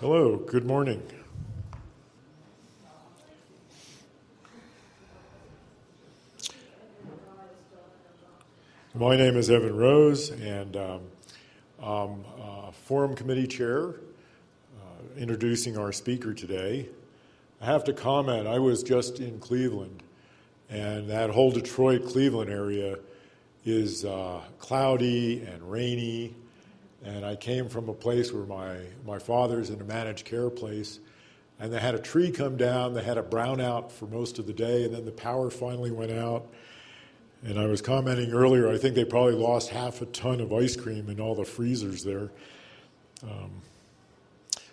[0.00, 1.02] Hello, good morning.
[8.92, 11.00] My name is Evan Rose, and um,
[11.82, 13.96] I'm uh, Forum Committee Chair, uh,
[15.16, 16.90] introducing our speaker today.
[17.62, 20.02] I have to comment, I was just in Cleveland,
[20.68, 22.98] and that whole Detroit Cleveland area
[23.64, 26.34] is uh, cloudy and rainy
[27.06, 30.98] and I came from a place where my, my father's in a managed care place,
[31.60, 32.94] and they had a tree come down.
[32.94, 36.10] They had a brownout for most of the day, and then the power finally went
[36.10, 36.46] out.
[37.44, 40.74] And I was commenting earlier, I think they probably lost half a ton of ice
[40.74, 42.30] cream in all the freezers there.
[43.22, 43.52] Um,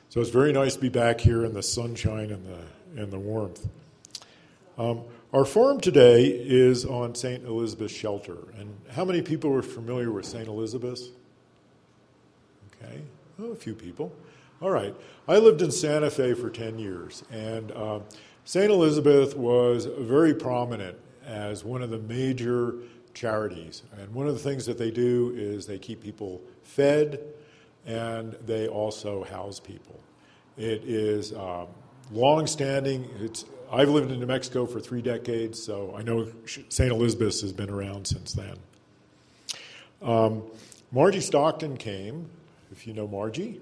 [0.10, 3.20] so it's very nice to be back here in the sunshine and the, and the
[3.20, 3.68] warmth.
[4.78, 5.02] Um,
[5.34, 7.44] our forum today is on St.
[7.46, 8.38] Elizabeth Shelter.
[8.58, 10.48] And how many people are familiar with St.
[10.48, 11.02] Elizabeth?
[12.84, 13.02] Okay,
[13.42, 14.12] oh, a few people.
[14.62, 14.96] All right.
[15.28, 18.00] I lived in Santa Fe for 10 years, and uh,
[18.46, 18.72] St.
[18.72, 22.76] Elizabeth was very prominent as one of the major
[23.14, 23.84] charities.
[23.98, 27.20] And one of the things that they do is they keep people fed
[27.86, 30.00] and they also house people.
[30.58, 31.68] It is um,
[32.12, 33.10] long standing.
[33.20, 36.92] It's, I've lived in New Mexico for three decades, so I know St.
[36.92, 38.56] Elizabeth has been around since then.
[40.02, 40.44] Um,
[40.92, 42.30] Margie Stockton came
[42.74, 43.62] if you know Margie,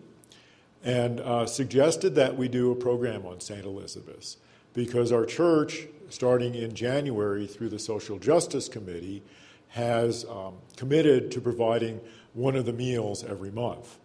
[0.84, 3.66] and uh, suggested that we do a program on St.
[3.66, 4.38] Elizabeth's
[4.74, 9.22] because our church, starting in January through the Social Justice Committee,
[9.68, 12.00] has um, committed to providing
[12.34, 13.98] one of the meals every month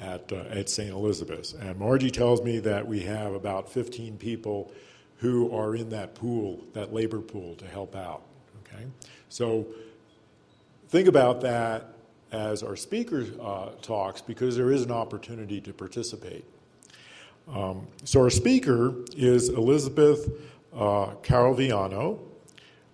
[0.00, 0.90] at, uh, at St.
[0.90, 1.52] Elizabeth's.
[1.52, 4.70] And Margie tells me that we have about 15 people
[5.16, 8.22] who are in that pool, that labor pool, to help out.
[8.62, 8.84] Okay?
[9.28, 9.66] So
[10.88, 11.93] think about that
[12.34, 16.44] as our speaker uh, talks because there is an opportunity to participate.
[17.48, 20.28] Um, so our speaker is Elizabeth
[20.74, 22.18] uh, Caraviano,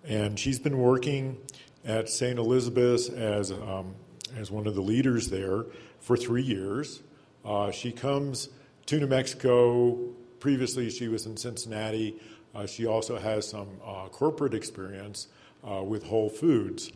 [0.05, 1.39] and she's been working
[1.87, 2.39] at St.
[2.39, 3.95] Elizabeth's as, um,
[4.37, 5.65] as one of the leaders there
[6.01, 7.03] for three years.
[7.43, 8.51] Uh, she comes
[8.87, 9.97] to New Mexico.
[10.39, 12.21] Previously, she was in Cincinnati.
[12.55, 15.29] Uh, she also has some uh, corporate experience
[15.67, 16.93] uh, with Whole Foods.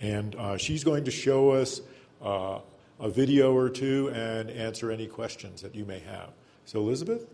[0.00, 1.82] And uh, she's going to show us
[2.22, 2.60] uh,
[2.98, 6.30] a video or two and answer any questions that you may have.
[6.64, 7.26] So, Elizabeth?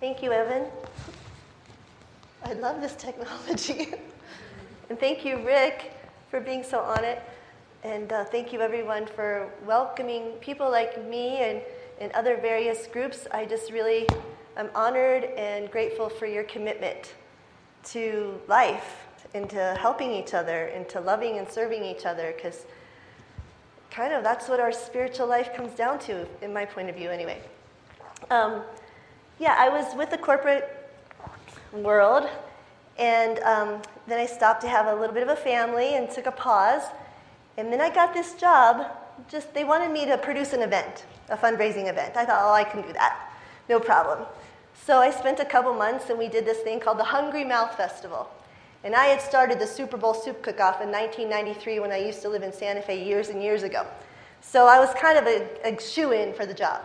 [0.00, 0.66] Thank you, Evan.
[2.44, 3.88] I love this technology.
[4.90, 5.92] and thank you, Rick,
[6.30, 7.22] for being so on it.
[7.82, 11.60] And uh, thank you, everyone, for welcoming people like me and,
[12.00, 13.26] and other various groups.
[13.32, 14.06] I just really
[14.56, 17.14] am honored and grateful for your commitment
[17.84, 22.64] to life into helping each other, into loving and serving each other, because
[23.90, 27.10] kind of that's what our spiritual life comes down to, in my point of view,
[27.10, 27.40] anyway.
[28.30, 28.62] Um,
[29.38, 30.90] yeah, I was with the corporate
[31.72, 32.28] world,
[32.98, 36.26] and um, then I stopped to have a little bit of a family and took
[36.26, 36.82] a pause.
[37.56, 38.86] And then I got this job.
[39.28, 42.16] Just they wanted me to produce an event, a fundraising event.
[42.16, 43.32] I thought, oh, I can do that,
[43.68, 44.26] no problem.
[44.86, 47.76] So I spent a couple months, and we did this thing called the Hungry Mouth
[47.76, 48.30] Festival.
[48.84, 52.22] And I had started the Super Bowl soup cook off in 1993 when I used
[52.22, 53.86] to live in Santa Fe years and years ago.
[54.40, 56.82] So I was kind of a, a shoe in for the job.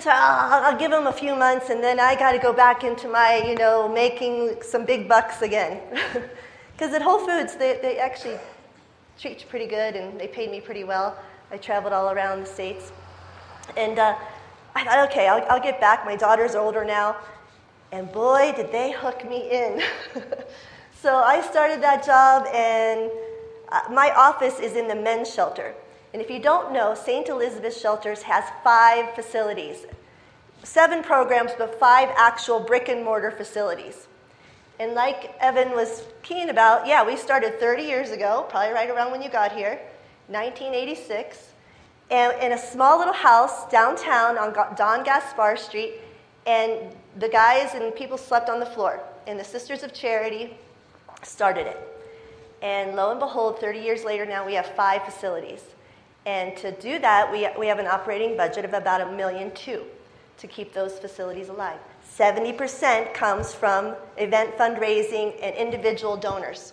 [0.00, 2.84] So I'll, I'll give them a few months and then I got to go back
[2.84, 5.80] into my, you know, making some big bucks again.
[6.76, 8.36] Because at Whole Foods, they, they actually
[9.18, 11.16] treat you pretty good and they paid me pretty well.
[11.50, 12.92] I traveled all around the States.
[13.78, 14.14] And uh,
[14.74, 16.04] I thought, okay, I'll, I'll get back.
[16.04, 17.16] My daughter's older now.
[17.92, 19.82] And boy, did they hook me in.
[21.02, 23.10] So I started that job, and
[23.70, 25.74] uh, my office is in the men's shelter.
[26.14, 27.28] And if you don't know, St.
[27.28, 29.84] Elizabeth Shelters has five facilities
[30.62, 34.08] seven programs, but five actual brick and mortar facilities.
[34.80, 39.12] And like Evan was keen about, yeah, we started 30 years ago, probably right around
[39.12, 39.78] when you got here,
[40.26, 41.52] 1986,
[42.10, 46.00] and in a small little house downtown on Don Gaspar Street,
[46.46, 46.72] and
[47.18, 49.00] the guys and people slept on the floor.
[49.28, 50.56] And the Sisters of Charity
[51.22, 51.78] started it.
[52.62, 55.62] And lo and behold, 30 years later now, we have five facilities.
[56.24, 59.84] And to do that, we, we have an operating budget of about a million two
[60.38, 61.78] to keep those facilities alive.
[62.16, 66.72] 70% comes from event fundraising and individual donors.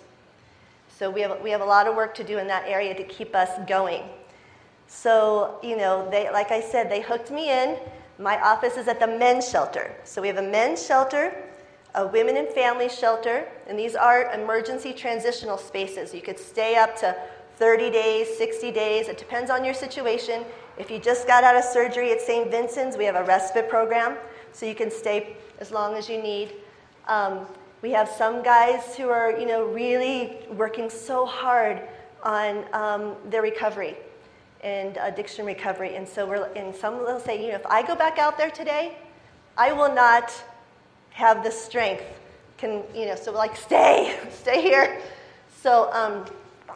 [0.89, 3.03] So we have, we have a lot of work to do in that area to
[3.03, 4.03] keep us going.
[4.87, 7.77] So, you know, they, like I said, they hooked me in.
[8.19, 9.93] My office is at the men's shelter.
[10.03, 11.35] So we have a men's shelter
[11.95, 16.13] a women and family shelter, and these are emergency transitional spaces.
[16.13, 17.15] You could stay up to
[17.57, 19.07] 30 days, 60 days.
[19.07, 20.43] It depends on your situation.
[20.77, 22.49] If you just got out of surgery at St.
[22.49, 24.17] Vincent's, we have a respite program,
[24.51, 26.53] so you can stay as long as you need.
[27.07, 27.45] Um,
[27.83, 31.81] we have some guys who are, you know, really working so hard
[32.23, 33.97] on um, their recovery
[34.61, 35.95] and addiction recovery.
[35.95, 38.49] And so we're, and some will say, you know, if I go back out there
[38.49, 38.97] today,
[39.57, 40.33] I will not
[41.13, 42.03] have the strength.
[42.57, 45.01] Can, you know, so like, stay, stay here.
[45.61, 46.25] So um,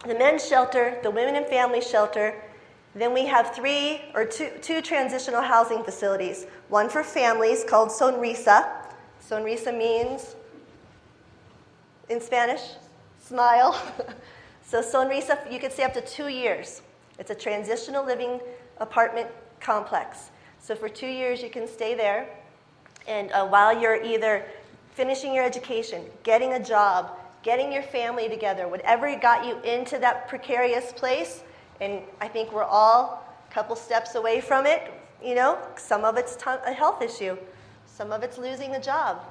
[0.05, 2.33] the men's shelter, the women and family shelter,
[2.95, 6.47] then we have three or two, two transitional housing facilities.
[6.69, 8.67] One for families called Sonrisa.
[9.27, 10.35] Sonrisa means
[12.09, 12.61] in Spanish,
[13.21, 13.79] smile.
[14.65, 16.81] so Sonrisa, you can stay up to two years.
[17.19, 18.39] It's a transitional living
[18.77, 19.29] apartment
[19.59, 20.31] complex.
[20.59, 22.29] So for two years, you can stay there.
[23.07, 24.45] And uh, while you're either
[24.91, 30.27] finishing your education, getting a job, getting your family together, whatever got you into that
[30.27, 31.43] precarious place,
[31.79, 34.91] and I think we're all a couple steps away from it,
[35.23, 37.37] you know, some of it's a health issue,
[37.85, 39.23] some of it's losing a job,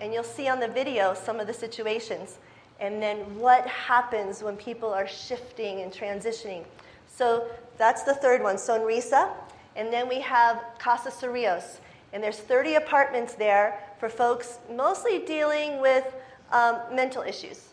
[0.00, 2.38] and you'll see on the video some of the situations.
[2.80, 6.64] And then what happens when people are shifting and transitioning.
[7.06, 7.46] So
[7.78, 9.30] that's the third one, Sonrisa.
[9.76, 11.78] And then we have Casa Cerrillos.
[12.14, 16.14] And there's 30 apartments there for folks mostly dealing with
[16.52, 17.70] um, mental issues,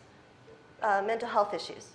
[0.82, 1.90] uh, mental health issues.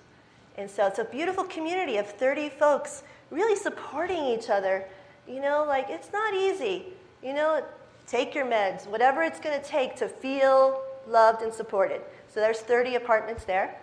[0.58, 4.86] And so it's a beautiful community of 30 folks really supporting each other.
[5.28, 6.86] You know, like it's not easy.
[7.22, 7.64] You know,
[8.08, 12.02] take your meds, whatever it's going to take to feel loved and supported.
[12.30, 13.76] So there's 30 apartments there.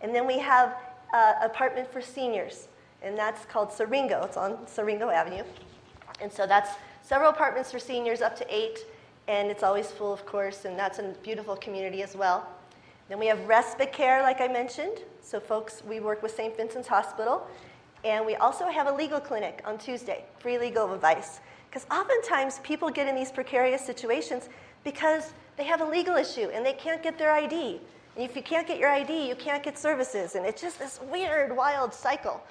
[0.00, 0.74] And then we have
[1.12, 2.68] uh, apartment for seniors,
[3.02, 4.24] and that's called Siringo.
[4.24, 5.44] It's on Siringo Avenue.
[6.20, 6.70] And so that's
[7.06, 8.80] several apartments for seniors, up to eight,
[9.28, 12.48] and it's always full, of course, and that's a beautiful community as well.
[13.08, 14.98] Then we have respite care, like I mentioned.
[15.22, 16.56] So, folks, we work with St.
[16.56, 17.46] Vincent's Hospital,
[18.04, 21.38] and we also have a legal clinic on Tuesday, free legal advice.
[21.70, 24.48] Because oftentimes people get in these precarious situations
[24.82, 27.80] because they have a legal issue and they can't get their ID.
[28.16, 30.34] And if you can't get your ID, you can't get services.
[30.34, 32.42] And it's just this weird, wild cycle.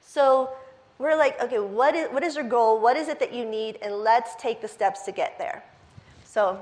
[0.00, 0.50] So
[0.98, 2.80] we're like, okay, what is, what is your goal?
[2.80, 3.78] What is it that you need?
[3.82, 5.62] And let's take the steps to get there.
[6.24, 6.58] So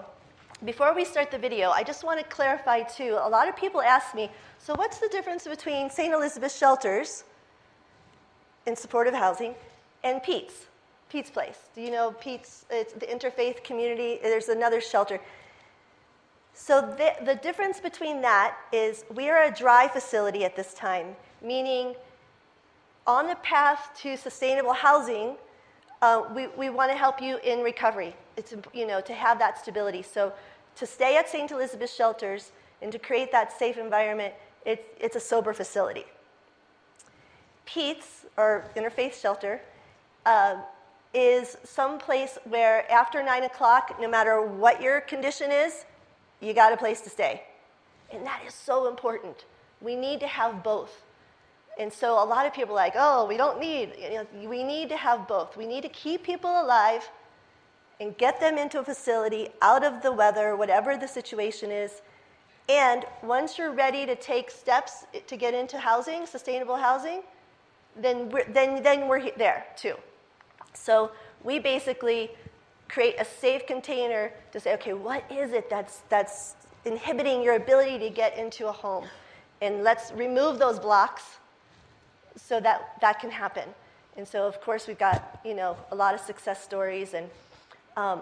[0.65, 3.19] before we start the video, I just want to clarify too.
[3.23, 6.13] A lot of people ask me, so what's the difference between St.
[6.13, 7.25] Elizabeth Shelters
[8.67, 9.55] in supportive housing
[10.05, 10.67] and Pete's?
[11.09, 11.59] Pete's Place.
[11.75, 12.65] Do you know Pete's?
[12.69, 14.19] It's the interfaith community.
[14.23, 15.21] There's another shelter.
[16.53, 21.15] So the, the difference between that is we are a dry facility at this time,
[21.43, 21.95] meaning
[23.07, 25.37] on the path to sustainable housing,
[26.03, 28.15] uh, we, we want to help you in recovery.
[28.37, 30.03] It's, you know, to have that stability.
[30.03, 30.33] So
[30.77, 31.51] to stay at St.
[31.51, 36.05] Elizabeth Shelters and to create that safe environment, it, it's a sober facility.
[37.65, 39.61] Pete's, or Interfaith Shelter,
[40.27, 40.57] uh,
[41.15, 45.85] is some place where after 9 o'clock, no matter what your condition is,
[46.41, 47.43] you got a place to stay.
[48.13, 49.47] And that is so important.
[49.81, 51.06] We need to have both.
[51.79, 54.63] And so a lot of people are like, oh, we don't need, you know, we
[54.63, 55.57] need to have both.
[55.57, 57.09] We need to keep people alive
[58.01, 62.01] and get them into a facility out of the weather, whatever the situation is.
[62.69, 67.23] And once you're ready to take steps to get into housing, sustainable housing,
[67.95, 69.95] then we're, then, then we're there too.
[70.73, 71.11] So
[71.45, 72.31] we basically
[72.89, 77.99] create a safe container to say, okay, what is it that's, that's inhibiting your ability
[77.99, 79.07] to get into a home?
[79.61, 81.39] And let's remove those blocks
[82.37, 83.69] so that that can happen.
[84.17, 87.13] And so, of course, we've got, you know, a lot of success stories.
[87.13, 87.29] And
[87.97, 88.21] um,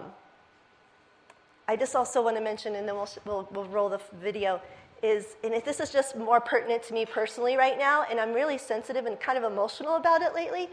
[1.67, 4.61] I just also want to mention, and then we'll, we'll, we'll roll the video,
[5.01, 8.33] is, and if this is just more pertinent to me personally right now, and I'm
[8.33, 10.69] really sensitive and kind of emotional about it lately,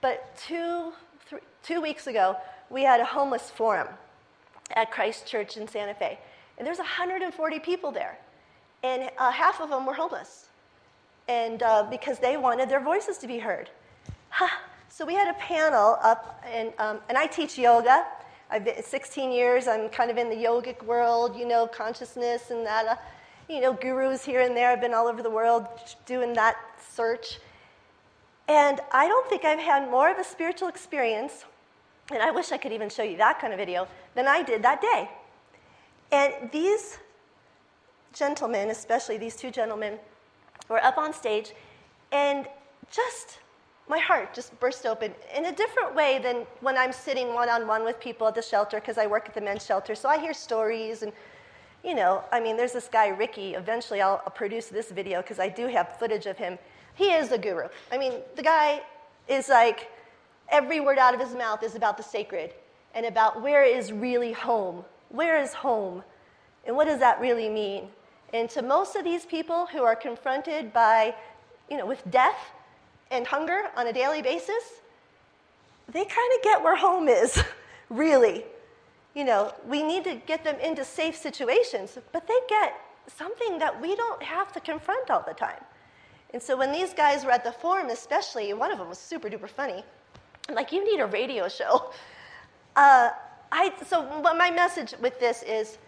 [0.00, 0.92] but two
[1.62, 2.36] two weeks ago,
[2.70, 3.88] we had a homeless forum
[4.76, 6.18] at Christ Church in Santa Fe.
[6.58, 8.18] And there's 140 people there.
[8.82, 10.48] And uh, half of them were homeless.
[11.28, 13.70] And uh, because they wanted their voices to be heard.
[14.88, 18.04] so we had a panel up, and, um, and I teach yoga.
[18.50, 19.66] I've been 16 years.
[19.66, 22.86] I'm kind of in the yogic world, you know, consciousness and that.
[22.86, 22.96] Uh,
[23.48, 24.70] you know, gurus here and there.
[24.70, 25.66] I've been all over the world
[26.06, 27.38] doing that search.
[28.48, 31.44] And I don't think I've had more of a spiritual experience,
[32.10, 34.62] and I wish I could even show you that kind of video, than I did
[34.62, 35.10] that day.
[36.12, 36.98] And these
[38.12, 39.98] gentlemen, especially these two gentlemen,
[40.68, 41.52] were up on stage,
[42.12, 42.46] and
[42.90, 43.38] just
[43.88, 47.66] my heart just burst open in a different way than when I'm sitting one on
[47.66, 49.94] one with people at the shelter because I work at the men's shelter.
[49.94, 51.12] So I hear stories and
[51.84, 53.54] you know, I mean, there's this guy, Ricky.
[53.54, 56.58] Eventually, I'll, I'll produce this video because I do have footage of him
[56.94, 57.68] He is a guru.
[57.92, 58.82] I mean, the guy
[59.28, 59.90] is like,
[60.48, 62.54] every word out of his mouth is about the sacred
[62.94, 64.84] and about where is really home.
[65.10, 66.02] Where is home?
[66.64, 67.88] And what does that really mean?
[68.34, 71.14] And to most of these people who are confronted by,
[71.70, 72.50] you know, with death
[73.12, 74.64] and hunger on a daily basis,
[75.86, 77.40] they kind of get where home is,
[77.90, 78.44] really.
[79.14, 82.74] You know, we need to get them into safe situations, but they get
[83.06, 85.62] something that we don't have to confront all the time.
[86.32, 89.30] And so when these guys were at the forum, especially, one of them was super
[89.30, 89.84] duper funny.
[90.48, 91.92] I'm like, you need a radio show.
[92.74, 93.10] Uh,
[93.52, 95.78] I, so my message with this is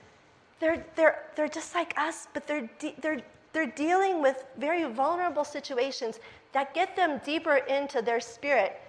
[0.60, 3.22] they're, they're, they're just like us, but they're, de- they're,
[3.52, 6.18] they're dealing with very vulnerable situations
[6.52, 8.80] that get them deeper into their spirit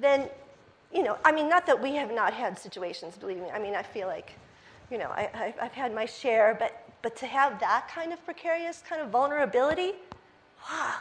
[0.00, 0.28] than,
[0.92, 3.50] you know, I mean, not that we have not had situations, believe me.
[3.50, 4.32] I mean, I feel like,
[4.90, 8.82] you know, I, I've had my share, but, but to have that kind of precarious
[8.88, 9.92] kind of vulnerability,
[10.70, 10.94] wow.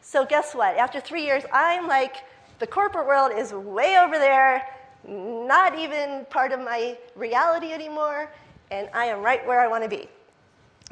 [0.00, 0.76] So guess what?
[0.76, 2.16] After three years, I'm like,
[2.58, 4.66] the corporate world is way over there,
[5.06, 8.30] not even part of my reality anymore,
[8.72, 10.08] and I am right where I want to be.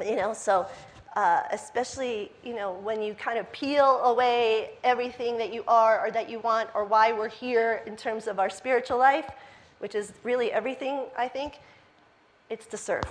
[0.05, 0.67] You know, so
[1.15, 6.11] uh, especially you know when you kind of peel away everything that you are or
[6.11, 9.29] that you want or why we're here in terms of our spiritual life,
[9.79, 11.01] which is really everything.
[11.17, 11.59] I think
[12.49, 13.03] it's to serve.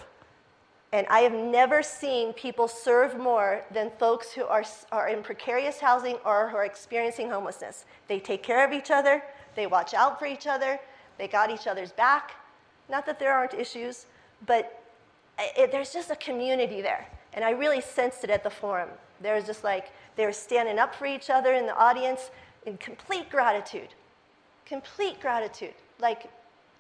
[0.92, 5.78] And I have never seen people serve more than folks who are, are in precarious
[5.78, 7.84] housing or who are experiencing homelessness.
[8.08, 9.22] They take care of each other,
[9.54, 10.80] they watch out for each other,
[11.16, 12.34] they got each other's back.
[12.88, 14.06] Not that there aren't issues,
[14.46, 14.82] but
[15.38, 17.06] uh, it, there's just a community there.
[17.32, 18.88] And I really sensed it at the forum.
[19.20, 22.30] There was just like, they were standing up for each other in the audience
[22.66, 23.88] in complete gratitude.
[24.66, 25.74] Complete gratitude.
[26.00, 26.30] Like,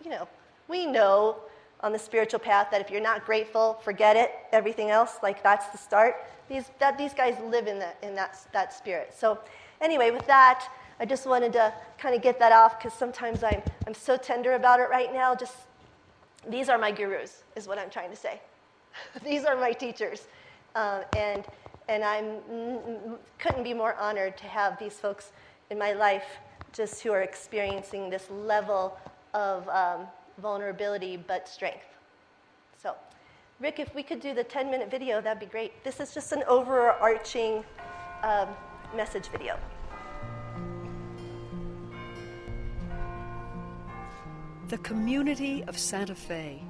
[0.04, 0.28] you know,
[0.68, 1.36] we know
[1.82, 5.68] on the spiritual path that if you're not grateful, forget it, everything else, like that's
[5.68, 6.16] the start.
[6.48, 9.14] These, that, these guys live in, that in that, that spirit.
[9.16, 9.38] So,
[9.80, 10.66] anyway, with that,
[10.98, 14.52] I just wanted to kind of get that off because sometimes I'm, I'm so tender
[14.52, 15.34] about it right now.
[15.34, 15.54] Just
[16.48, 18.40] these are my gurus, is what I'm trying to say.
[19.24, 20.26] these are my teachers.
[20.74, 21.44] Um, and
[21.88, 22.22] and I
[23.40, 25.32] couldn't be more honored to have these folks
[25.70, 26.38] in my life
[26.72, 28.96] just who are experiencing this level
[29.34, 30.06] of um,
[30.38, 31.86] vulnerability but strength.
[32.80, 32.94] So,
[33.58, 35.82] Rick, if we could do the 10 minute video, that'd be great.
[35.82, 37.64] This is just an overarching
[38.22, 38.48] um,
[38.94, 39.58] message video.
[44.70, 46.62] The community of Santa Fe.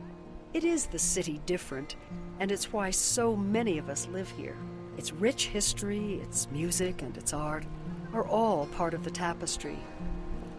[0.55, 1.97] It is the city different,
[2.39, 4.57] and it's why so many of us live here.
[4.97, 7.67] Its rich history, its music, and its art
[8.15, 9.77] are all part of the tapestry,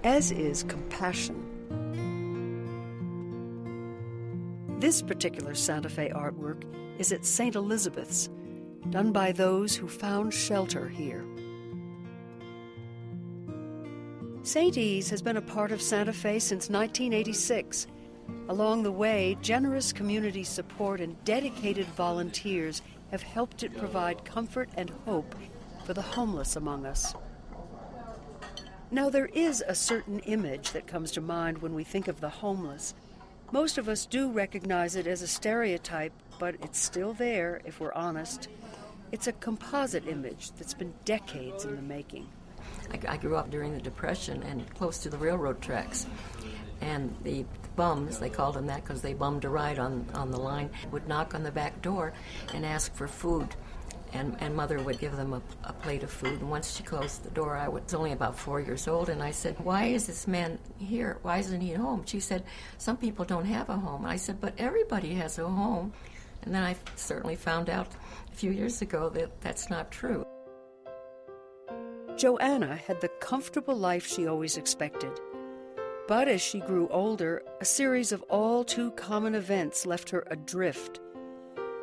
[0.03, 1.48] as is compassion.
[4.79, 6.63] This particular Santa Fe artwork
[7.00, 7.55] is at St.
[7.55, 8.29] Elizabeth's,
[8.91, 11.25] done by those who found shelter here.
[14.51, 14.77] St.
[14.77, 17.88] E's has been a part of Santa Fe since 1986.
[18.50, 22.81] Along the way, generous community support and dedicated volunteers
[23.12, 25.36] have helped it provide comfort and hope
[25.86, 27.15] for the homeless among us.
[28.91, 32.27] Now, there is a certain image that comes to mind when we think of the
[32.27, 32.93] homeless.
[33.53, 37.93] Most of us do recognize it as a stereotype, but it's still there if we're
[37.93, 38.50] honest.
[39.13, 42.27] It's a composite image that's been decades in the making.
[42.91, 46.05] I, I grew up during the Depression and close to the railroad tracks.
[46.81, 47.45] And the
[47.75, 51.07] bums, they called them that because they bummed a ride on, on the line, would
[51.07, 52.13] knock on the back door
[52.53, 53.55] and ask for food.
[54.13, 56.41] And, and mother would give them a, a plate of food.
[56.41, 59.31] And once she closed the door, I was only about four years old, and I
[59.31, 61.17] said, Why is this man here?
[61.21, 62.03] Why isn't he at home?
[62.05, 62.43] She said,
[62.77, 64.05] Some people don't have a home.
[64.05, 65.93] I said, But everybody has a home.
[66.41, 67.88] And then I certainly found out
[68.29, 70.25] a few years ago that that's not true.
[72.22, 75.10] Joanna had the comfortable life she always expected.
[76.08, 81.00] But as she grew older, a series of all too common events left her adrift.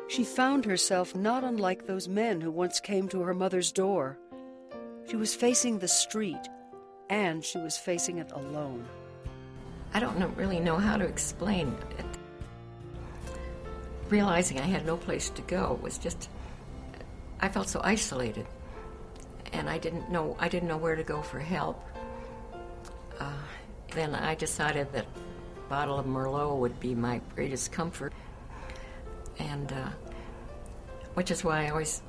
[0.07, 4.17] She found herself not unlike those men who once came to her mother's door.
[5.09, 6.47] She was facing the street,
[7.09, 8.87] and she was facing it alone.
[9.93, 12.05] I don't know, really know how to explain it.
[14.07, 16.29] Realizing I had no place to go was just,
[17.41, 18.47] I felt so isolated
[19.53, 21.83] and I didn't know I didn't know where to go for help.
[23.19, 23.31] Uh,
[23.91, 28.13] then I decided that a bottle of Merlot would be my greatest comfort,
[29.39, 29.89] and uh,
[31.13, 32.01] which is why I always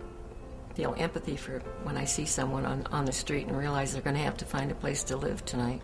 [0.75, 4.17] feel empathy for when I see someone on, on the street and realize they're going
[4.17, 5.83] to have to find a place to live tonight.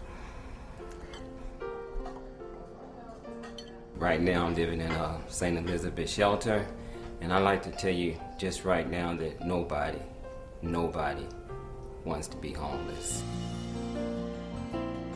[3.96, 5.58] Right now, I'm living in a uh, St.
[5.58, 6.66] Elizabeth shelter,
[7.20, 9.98] and I like to tell you just right now that nobody,
[10.60, 11.26] nobody
[12.06, 13.22] wants to be homeless.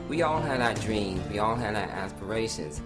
[0.08, 2.82] We all had our dreams, we all had our aspirations.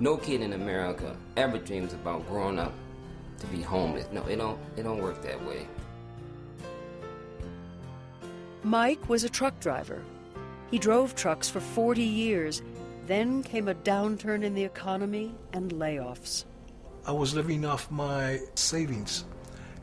[0.00, 2.72] No kid in America ever dreams about growing up
[3.38, 4.06] to be homeless.
[4.10, 5.66] No, it don't it don't work that way.
[8.64, 10.02] Mike was a truck driver.
[10.70, 12.62] He drove trucks for 40 years.
[13.06, 16.44] Then came a downturn in the economy and layoffs.
[17.04, 19.24] I was living off my savings,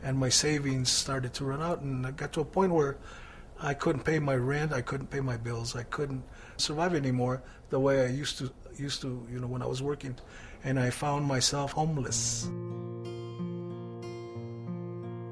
[0.02, 2.96] and my savings started to run out, and I got to a point where
[3.62, 6.24] I couldn't pay my rent, I couldn't pay my bills, I couldn't
[6.56, 10.16] survive anymore the way I used to used to, you know, when I was working,
[10.64, 12.48] and I found myself homeless.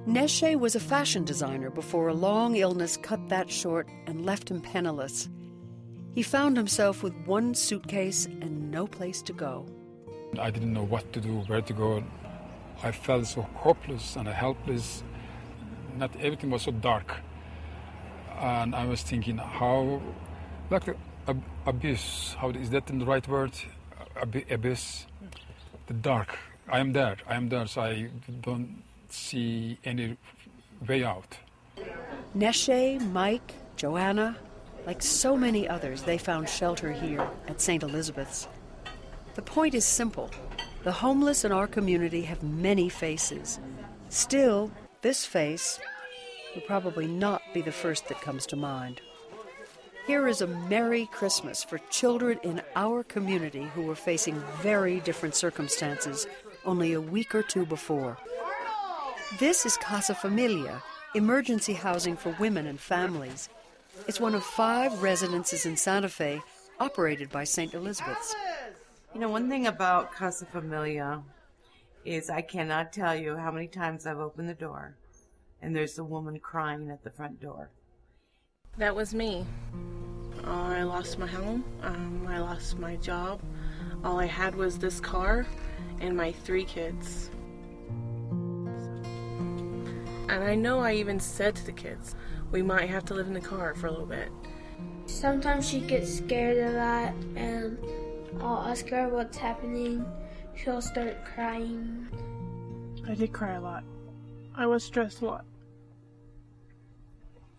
[0.06, 4.60] Neshe was a fashion designer before a long illness cut that short and left him
[4.60, 5.28] penniless.
[6.14, 9.66] He found himself with one suitcase and no place to go.
[10.38, 12.04] I didn't know what to do, where to go.
[12.82, 15.02] I felt so hopeless and helpless.
[15.96, 17.20] Not everything was so dark.
[18.40, 20.00] And I was thinking, how,
[20.70, 23.52] like the ab- abyss, how is that in the right word?
[23.98, 25.06] Uh, ab- abyss,
[25.86, 26.38] the dark.
[26.68, 27.16] I am there.
[27.26, 27.66] I am there.
[27.66, 30.16] So I don't see any
[30.86, 31.38] way out.
[32.36, 34.36] Neshe, Mike, Joanna,
[34.86, 37.82] like so many others, they found shelter here at St.
[37.82, 38.48] Elizabeth's.
[39.34, 40.30] The point is simple
[40.84, 43.58] the homeless in our community have many faces.
[44.08, 44.70] Still,
[45.02, 45.80] this face
[46.58, 49.00] will probably not be the first that comes to mind.
[50.08, 55.36] Here is a Merry Christmas for children in our community who were facing very different
[55.36, 56.26] circumstances
[56.64, 58.18] only a week or two before.
[59.38, 60.82] This is Casa Familia,
[61.14, 63.48] emergency housing for women and families.
[64.08, 66.42] It's one of five residences in Santa Fe
[66.80, 67.72] operated by St.
[67.72, 68.34] Elizabeth's.
[69.14, 71.22] You know, one thing about Casa Familia
[72.04, 74.96] is I cannot tell you how many times I've opened the door
[75.62, 77.70] and there's a woman crying at the front door.
[78.76, 79.44] That was me.
[80.44, 81.64] Uh, I lost my home.
[81.82, 83.40] Um, I lost my job.
[84.04, 85.46] All I had was this car
[86.00, 87.30] and my three kids.
[90.28, 92.14] And I know I even said to the kids,
[92.50, 94.28] we might have to live in the car for a little bit.
[95.06, 97.78] Sometimes she gets scared of that, and
[98.40, 100.04] I'll ask her what's happening.
[100.54, 102.06] She'll start crying.
[103.08, 103.84] I did cry a lot.
[104.58, 105.44] I was stressed a lot.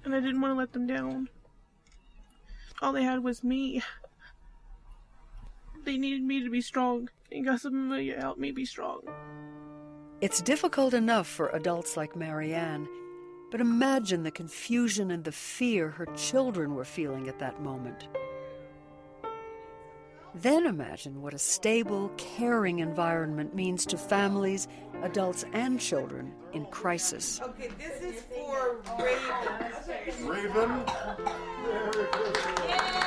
[0.03, 1.29] And I didn't want to let them down.
[2.81, 3.81] All they had was me.
[5.85, 8.99] They needed me to be strong, and Casa Familia helped me be strong.
[10.19, 12.85] It's difficult enough for adults like Marianne,
[13.49, 18.09] but imagine the confusion and the fear her children were feeling at that moment.
[20.35, 24.67] Then imagine what a stable, caring environment means to families,
[25.01, 27.41] adults, and children in crisis.
[27.41, 30.27] Okay, this is for Raven.
[30.27, 30.83] Raven?
[32.67, 32.99] Yay!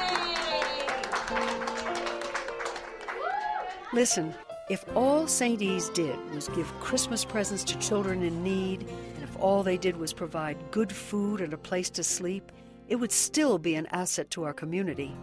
[3.94, 4.34] Listen,
[4.70, 5.60] if all St.
[5.60, 9.96] E's did was give Christmas presents to children in need, and if all they did
[9.96, 12.50] was provide good food and a place to sleep,
[12.88, 15.14] it would still be an asset to our community.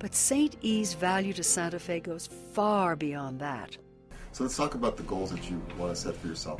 [0.00, 0.56] But St.
[0.62, 3.76] E's value to Santa Fe goes far beyond that.
[4.32, 6.58] So let's talk about the goals that you want to set for yourself.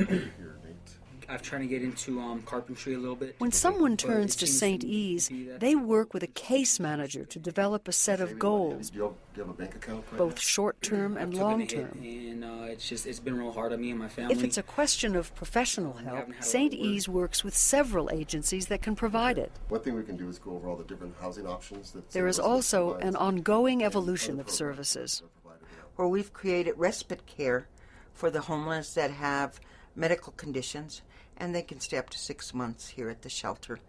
[1.31, 3.37] I've tried to get into um, carpentry a little bit.
[3.39, 4.81] When someone but turns to St.
[4.81, 8.91] to E's, be they work with a case manager to develop a set of goals,
[8.91, 10.05] Do you have, do you have a bank account?
[10.11, 12.01] right both short term and I've taken a long hit, term.
[12.03, 14.35] and uh, it's just it's been real hard on me and my family.
[14.35, 16.73] If it's a question of professional help, haven't had a St.
[16.73, 16.95] lot of work.
[16.97, 19.53] E's works with several agencies that can provide it.
[19.69, 22.11] One thing we can do is go over all the different housing options that.
[22.11, 25.21] There is also an ongoing evolution of services.
[25.21, 25.85] that are provided there.
[25.95, 27.69] where we've created respite care
[28.13, 29.61] for the homeless that have
[29.97, 31.03] medical conditions,
[31.41, 33.81] and they can stay up to six months here at the shelter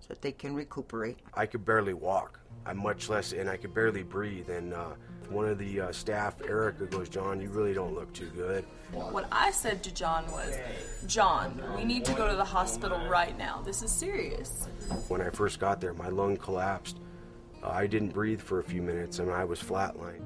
[0.00, 1.18] so that they can recuperate.
[1.34, 2.40] I could barely walk.
[2.66, 4.50] I'm much less, and I could barely breathe.
[4.50, 4.90] And uh,
[5.30, 9.28] one of the uh, staff, Erica, goes, "John, you really don't look too good." What
[9.30, 10.58] I said to John was,
[11.06, 13.62] John, we need to go to the hospital right now.
[13.64, 14.66] This is serious.
[15.06, 16.98] When I first got there, my lung collapsed.
[17.62, 20.24] Uh, I didn't breathe for a few minutes, and I was flatlined.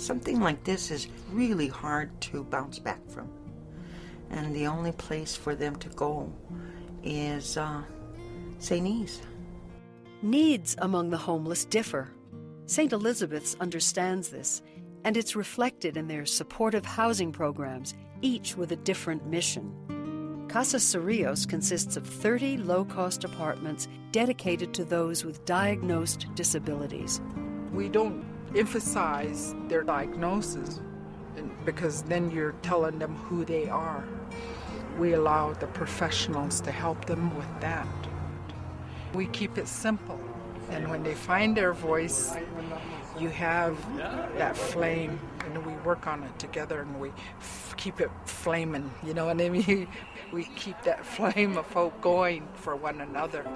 [0.00, 3.28] Something like this is really hard to bounce back from.
[4.30, 6.32] And the only place for them to go
[7.02, 7.82] is uh,
[8.58, 8.86] St.
[8.86, 9.22] E's.
[10.22, 12.10] Needs among the homeless differ.
[12.66, 12.92] St.
[12.92, 14.62] Elizabeth's understands this,
[15.04, 19.72] and it's reflected in their supportive housing programs, each with a different mission.
[20.48, 27.20] Casa Cerrillos consists of 30 low cost apartments dedicated to those with diagnosed disabilities.
[27.72, 28.24] We don't
[28.56, 30.80] emphasize their diagnosis
[31.64, 34.04] because then you're telling them who they are.
[34.98, 37.86] We allow the professionals to help them with that.
[39.14, 40.18] We keep it simple.
[40.70, 42.34] And when they find their voice,
[43.18, 43.76] you have
[44.38, 48.90] that flame, and we work on it together and we f- keep it flaming.
[49.04, 49.86] You know what I mean?
[50.32, 53.46] We keep that flame of hope going for one another.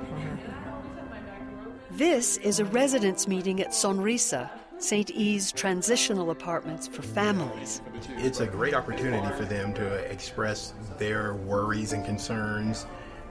[1.90, 4.48] This is a residents' meeting at Sonrisa,
[4.80, 5.10] St.
[5.10, 7.82] E's transitional apartments for families.
[8.16, 12.86] It's a great opportunity for them to express their worries and concerns,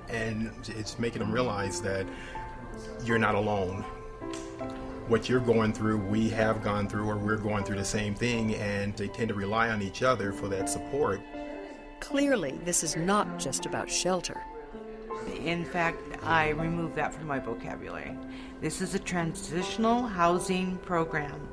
[0.09, 2.05] and it's making them realize that
[3.03, 3.81] you're not alone.
[5.07, 8.53] What you're going through, we have gone through, or we're going through the same thing,
[8.55, 11.19] and they tend to rely on each other for that support.
[11.99, 14.39] Clearly, this is not just about shelter.
[15.37, 18.17] In fact, I removed that from my vocabulary.
[18.61, 21.47] This is a transitional housing program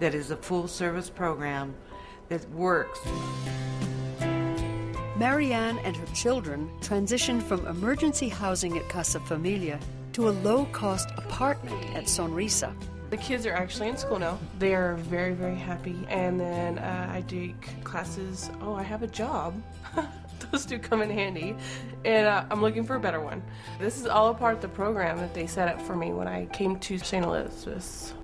[0.00, 1.74] that is a full service program
[2.28, 3.00] that works.
[5.16, 9.78] Marianne and her children transitioned from emergency housing at Casa Familia
[10.14, 12.74] to a low cost apartment at Sonrisa.
[13.10, 14.38] The kids are actually in school now.
[14.58, 16.06] They are very, very happy.
[16.08, 18.50] And then uh, I take classes.
[18.62, 19.54] Oh, I have a job.
[20.50, 21.56] Those two come in handy.
[22.04, 23.42] And uh, I'm looking for a better one.
[23.78, 26.28] This is all a part of the program that they set up for me when
[26.28, 27.24] I came to St.
[27.24, 28.14] Elizabeth's.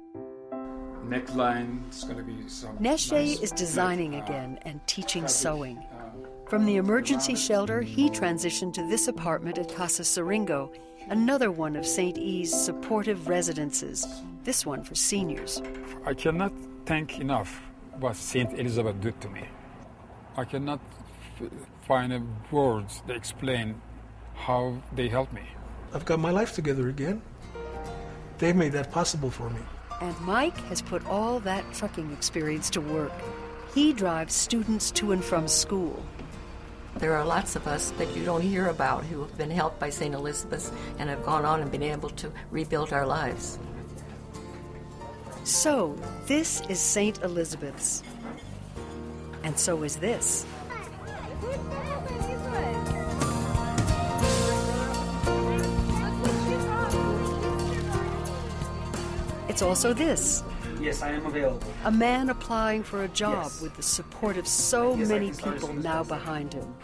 [1.06, 2.76] Neckline, it's going to be some.
[2.78, 5.82] Neshe nice is designing again and teaching sewing.
[6.48, 10.70] From the emergency shelter, he transitioned to this apartment at Casa Siringo,
[11.08, 12.16] another one of St.
[12.18, 14.06] E's supportive residences,
[14.44, 15.62] this one for seniors.
[16.04, 16.52] I cannot
[16.84, 17.62] thank enough
[18.00, 19.44] what Saint Elizabeth did to me.
[20.36, 21.07] I cannot f-
[21.86, 23.80] find a words that explain
[24.34, 25.42] how they helped me.
[25.92, 27.22] I've got my life together again.
[28.38, 29.60] They've made that possible for me.
[30.00, 33.12] And Mike has put all that trucking experience to work.
[33.74, 36.02] He drives students to and from school.
[36.96, 39.90] There are lots of us that you don't hear about who have been helped by
[39.90, 40.14] St.
[40.14, 43.58] Elizabeth's and have gone on and been able to rebuild our lives.
[45.44, 45.96] So,
[46.26, 47.22] this is St.
[47.22, 48.02] Elizabeth's.
[49.44, 50.44] And so is this.
[59.48, 60.44] It's also this.
[60.80, 61.66] Yes, I am available.
[61.84, 63.60] A man applying for a job Yes.
[63.62, 66.74] with the support of so Yes, many can start as people now behind him.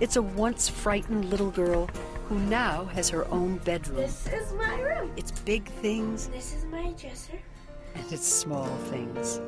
[0.00, 1.90] It's a once frightened little girl
[2.28, 3.96] who now has her own bedroom.
[3.98, 5.10] This is my room.
[5.16, 7.38] It's big things This is my dresser.
[7.96, 9.40] and it's small things.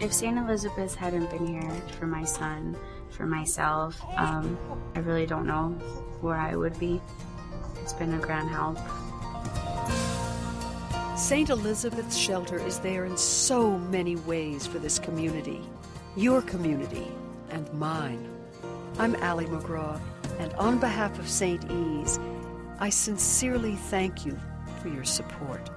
[0.00, 0.36] If St.
[0.36, 2.76] Elizabeth's hadn't been here for my son,
[3.10, 4.58] for myself, um,
[4.96, 5.68] I really don't know
[6.20, 7.00] where I would be.
[7.80, 8.78] It's been a grand help.
[11.16, 11.48] St.
[11.48, 15.60] Elizabeth's Shelter is there in so many ways for this community.
[16.16, 17.06] Your community
[17.50, 18.28] and mine.
[18.98, 20.00] I'm Ali MacGraw,
[20.40, 21.64] and on behalf of St.
[21.70, 22.18] E's,
[22.80, 24.36] I sincerely thank you
[24.82, 25.70] for your support.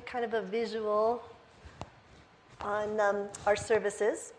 [0.00, 1.22] Kind of a visual
[2.60, 4.32] on um, our services.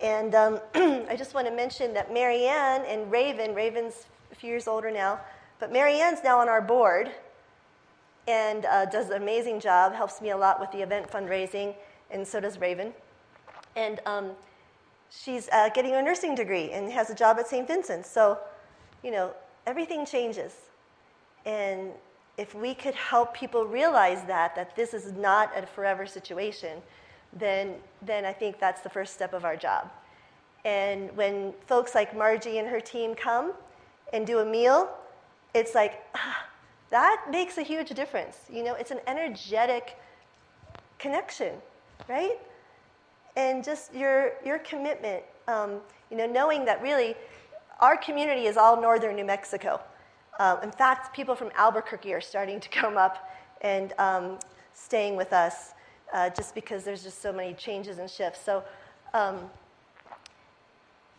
[0.00, 4.68] And um, I just want to mention that Marianne and Raven, Raven's a few years
[4.68, 5.20] older now,
[5.58, 7.10] but Marianne's now on our board
[8.28, 11.74] and uh, does an amazing job, helps me a lot with the event fundraising,
[12.10, 12.92] and so does Raven.
[13.76, 14.32] And um,
[15.10, 17.66] she's uh, getting a nursing degree and has a job at St.
[17.66, 18.10] Vincent's.
[18.10, 18.38] So,
[19.04, 19.32] you know,
[19.66, 20.54] everything changes.
[21.44, 21.92] And
[22.38, 26.82] if we could help people realize that, that this is not a forever situation,
[27.32, 29.90] then, then I think that's the first step of our job.
[30.64, 33.52] And when folks like Margie and her team come
[34.12, 34.90] and do a meal,
[35.54, 36.44] it's like, ah,
[36.90, 38.38] that makes a huge difference.
[38.52, 39.96] You know, it's an energetic
[40.98, 41.54] connection,
[42.08, 42.38] right?
[43.36, 47.14] And just your, your commitment, um, you know, knowing that really
[47.80, 49.80] our community is all northern New Mexico.
[50.38, 53.30] Um, in fact, people from Albuquerque are starting to come up
[53.62, 54.38] and um,
[54.74, 55.72] staying with us
[56.12, 58.40] uh, just because there's just so many changes and shifts.
[58.44, 58.62] So
[59.14, 59.38] um,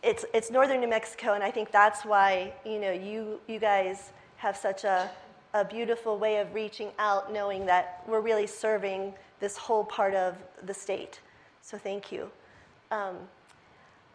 [0.02, 4.12] it's, it's northern New Mexico, and I think that's why you know you, you guys
[4.36, 5.10] have such a,
[5.54, 10.36] a beautiful way of reaching out, knowing that we're really serving this whole part of
[10.64, 11.20] the state.
[11.62, 12.30] So thank you.
[12.90, 13.16] Um,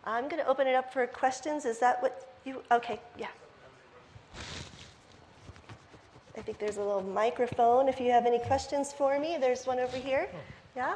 [0.06, 1.66] I'm going to open it up for questions.
[1.66, 2.64] Is that what you?
[2.72, 3.28] Okay, yeah.
[6.38, 7.88] I think there's a little microphone.
[7.88, 10.28] If you have any questions for me, there's one over here.
[10.76, 10.96] Yeah.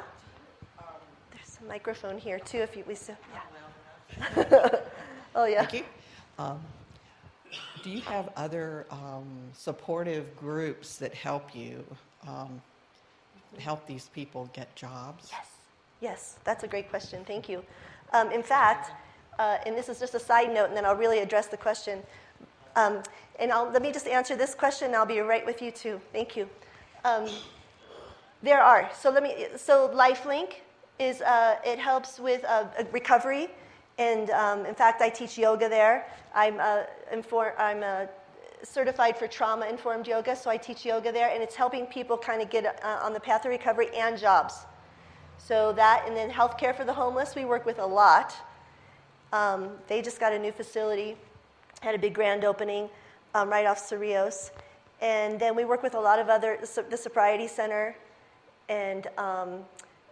[1.32, 2.60] There's a microphone here too.
[2.60, 4.70] If you, we still, yeah.
[5.36, 5.66] oh yeah.
[5.66, 5.84] Thank you.
[6.40, 6.60] Um,
[7.84, 11.84] do you have other um, supportive groups that help you?
[12.28, 12.62] Um,
[13.60, 15.30] help these people get jobs?
[15.32, 15.48] Yes.
[16.00, 17.24] Yes, that's a great question.
[17.26, 17.64] Thank you.
[18.14, 18.92] Um, in fact,
[19.40, 22.04] uh, and this is just a side note, and then I'll really address the question.
[22.78, 23.02] Um,
[23.40, 26.00] and I'll, let me just answer this question, and I'll be right with you too.
[26.14, 26.48] Thank you.
[27.04, 27.28] Um,
[28.44, 28.90] there are.
[28.96, 29.48] So let me.
[29.58, 30.54] So LifeLink
[31.00, 33.50] is uh, it helps with uh, recovery,
[33.98, 36.06] and um, in fact, I teach yoga there.
[36.36, 38.06] I'm uh, inform, I'm uh,
[38.64, 42.44] certified for trauma informed yoga, so I teach yoga there, and it's helping people kind
[42.44, 44.54] of get uh, on the path of recovery and jobs.
[45.40, 48.36] So that, and then healthcare for the homeless, we work with a lot.
[49.34, 51.18] Um, they just got a new facility,
[51.82, 52.90] had a big grand opening
[53.36, 54.52] um, right off Cerrillos.
[55.02, 56.60] And then we work with a lot of other,
[56.90, 57.96] the Sobriety Center
[58.70, 59.60] and um,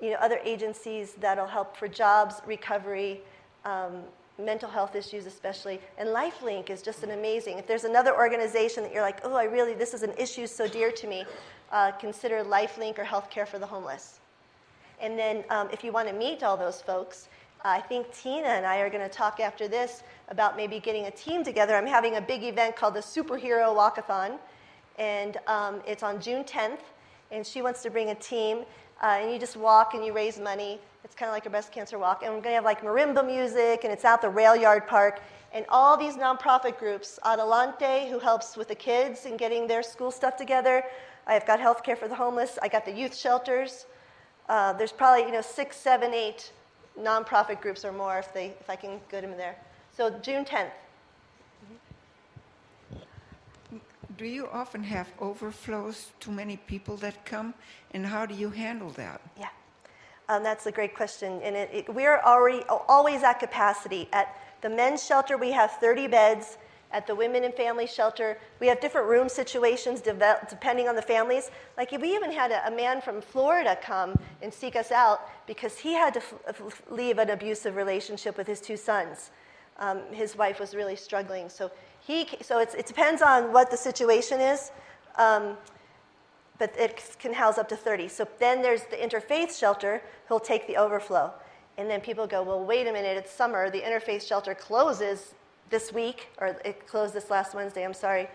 [0.01, 3.21] you know, other agencies that'll help for jobs, recovery,
[3.63, 4.04] um,
[4.38, 5.80] mental health issues especially.
[5.97, 7.58] And LifeLink is just an amazing.
[7.58, 10.67] If there's another organization that you're like, oh, I really, this is an issue so
[10.67, 11.25] dear to me,
[11.71, 14.19] uh, consider LifeLink or Healthcare for the Homeless.
[15.01, 17.28] And then um, if you want to meet all those folks,
[17.63, 21.12] I think Tina and I are going to talk after this about maybe getting a
[21.12, 21.76] team together.
[21.76, 24.38] I'm having a big event called the Superhero Walkathon,
[24.98, 26.80] and um, it's on June 10th.
[27.32, 28.60] And she wants to bring a team,
[29.02, 30.80] uh, and you just walk and you raise money.
[31.04, 32.22] It's kind of like a breast cancer walk.
[32.24, 35.22] And we're going to have like marimba music, and it's at the Rail Yard Park.
[35.54, 40.12] And all these nonprofit groups, Adelante, who helps with the kids and getting their school
[40.12, 40.84] stuff together.
[41.28, 42.60] I've got healthcare for the homeless.
[42.62, 43.86] I got the youth shelters.
[44.48, 46.52] Uh, there's probably you know six, seven, eight
[47.00, 49.56] nonprofit groups or more if, they, if I can get them there.
[49.95, 50.71] So June 10th.
[54.17, 57.53] Do you often have overflows, too many people that come,
[57.91, 59.21] and how do you handle that?
[59.38, 59.47] Yeah,
[60.29, 61.41] um, that's a great question.
[61.41, 64.08] And it, it, we're already always at capacity.
[64.13, 66.58] At the men's shelter, we have 30 beds.
[66.91, 71.51] At the women and family shelter, we have different room situations depending on the families.
[71.77, 75.77] Like we even had a, a, man from Florida come and seek us out because
[75.77, 79.31] he had to f- leave an abusive relationship with his two sons.
[79.78, 82.28] Um, his wife was really struggling, so he.
[82.42, 84.72] So it depends on what the situation is.
[85.18, 85.58] Um,
[86.58, 88.08] but it can house up to 30.
[88.08, 91.34] So then there's the interfaith shelter, who'll take the overflow.
[91.78, 93.70] And then people go, well, wait a minute, it's summer.
[93.70, 95.34] The interfaith shelter closes
[95.70, 98.30] this week, or it closed this last Wednesday, I'm sorry,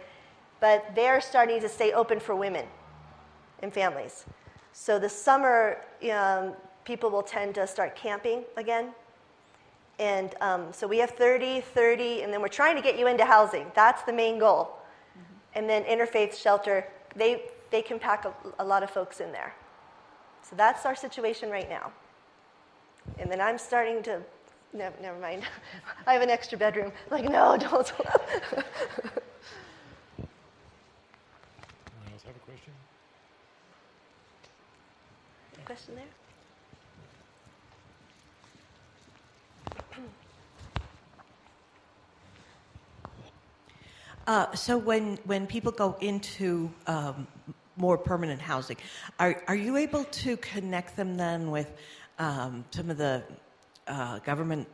[0.58, 2.66] but they're starting to stay open for women
[3.62, 4.26] and families.
[4.72, 5.78] So the summer,
[6.12, 8.92] um, people will tend to start camping again.
[10.00, 13.24] And um, so we have 30, 30, and then we're trying to get you into
[13.24, 13.70] housing.
[13.74, 14.78] That's the main goal.
[15.12, 15.58] Mm-hmm.
[15.58, 19.54] And then interfaith shelter, they, they can pack a, a lot of folks in there.
[20.42, 21.92] So that's our situation right now.
[23.18, 24.22] And then I'm starting to
[24.72, 25.42] no, never mind.
[26.06, 26.92] I have an extra bedroom.
[27.10, 27.92] Like, no, don't.
[27.98, 28.64] Anyone
[32.12, 32.72] else have a question?
[35.64, 36.04] Question there?
[44.26, 47.26] Uh, so when, when people go into um,
[47.76, 48.76] more permanent housing,
[49.18, 51.72] are, are you able to connect them then with
[52.18, 53.22] um, some of the
[53.86, 54.68] uh, government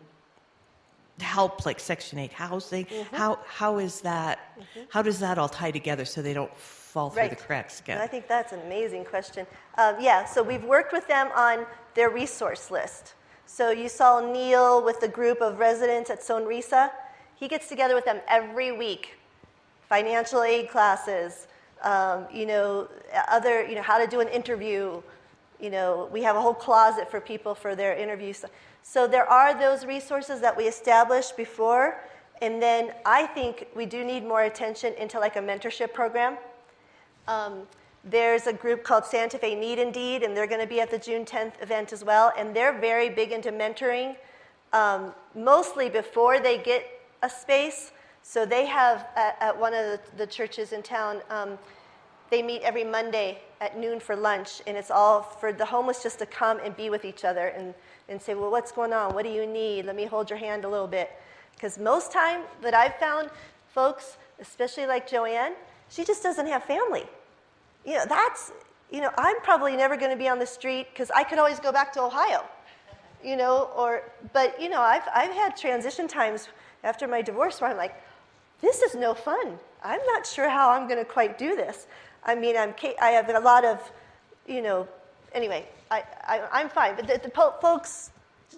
[1.20, 2.84] help like section 8 housing?
[2.86, 3.16] Mm-hmm.
[3.16, 4.80] how how is that mm-hmm.
[4.90, 7.96] how does that all tie together so they don't fall through the cracks again?
[7.96, 9.46] And i think that's an amazing question.
[9.78, 13.14] Um, yeah so we've worked with them on their resource list.
[13.46, 16.90] So you saw neil with the group of residents at sonrisa.
[17.36, 19.15] He gets together with them every week
[19.88, 21.46] financial aid classes
[21.82, 22.88] um, you know
[23.28, 25.00] other you know how to do an interview
[25.60, 28.44] you know we have a whole closet for people for their interviews
[28.88, 32.00] so there are those resources that we established before,
[32.40, 36.38] and then I think we do need more attention into like a mentorship program.
[37.26, 37.62] Um,
[38.04, 40.98] there's a group called Santa Fe Need Indeed, and they're going to be at the
[40.98, 44.14] June 10th event as well, and they're very big into mentoring,
[44.72, 46.88] um, mostly before they get
[47.24, 47.90] a space.
[48.28, 51.22] So they have at, at one of the, the, churches in town.
[51.30, 51.56] Um,
[52.28, 56.18] they meet every Monday at noon for lunch, and it's all for the homeless just
[56.18, 57.72] to come and be with each other and
[58.08, 59.14] and say, Well, what's going on?
[59.14, 59.86] What do you need?
[59.86, 61.10] Let me hold your hand a little bit.
[61.54, 63.30] Because most time that I've found
[63.68, 65.52] folks, especially like Joanne,
[65.88, 67.04] she just doesn't have family.
[67.84, 68.50] You know, that's,
[68.90, 71.60] you know, I'm probably never going to be on the street because I could always
[71.60, 72.44] go back to Ohio,
[73.24, 76.48] you know, or, but, you know, I've, I've had transition times
[76.84, 77.94] after my divorce where I'm like,
[78.60, 79.58] this is no fun.
[79.82, 81.86] I'm not sure how I'm going to quite do this.
[82.24, 83.92] I mean, I'm, I have a lot of,
[84.46, 84.88] you know,
[85.32, 86.96] anyway, I, I, am fine.
[86.96, 88.10] But the, the po- folks